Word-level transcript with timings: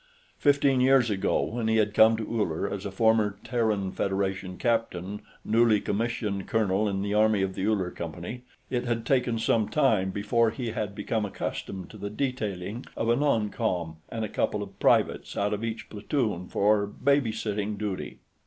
Fifteen 0.39 0.81
years 0.81 1.11
ago, 1.11 1.43
when 1.43 1.67
he 1.67 1.75
had 1.75 1.93
come 1.93 2.17
to 2.17 2.27
Uller 2.41 2.67
as 2.67 2.87
a 2.87 2.91
former 2.91 3.37
Terran 3.43 3.91
Federation 3.91 4.57
captain 4.57 5.21
newly 5.45 5.79
commissioned 5.79 6.47
colonel 6.47 6.89
in 6.89 7.03
the 7.03 7.13
army 7.13 7.43
of 7.43 7.53
the 7.53 7.67
Uller 7.67 7.91
Company, 7.91 8.41
it 8.71 8.83
had 8.85 9.05
taken 9.05 9.37
some 9.37 9.69
time 9.69 10.09
before 10.09 10.49
he 10.49 10.71
had 10.71 10.95
become 10.95 11.23
accustomed 11.23 11.91
to 11.91 11.97
the 11.99 12.09
detailing 12.09 12.83
of 12.97 13.09
a 13.09 13.15
non 13.15 13.51
com 13.51 13.97
and 14.09 14.25
a 14.25 14.27
couple 14.27 14.63
of 14.63 14.79
privates 14.79 15.37
out 15.37 15.53
of 15.53 15.63
each 15.63 15.87
platoon 15.87 16.47
for 16.47 16.87
baby 16.87 17.31
sitting 17.31 17.77
duty. 17.77 18.17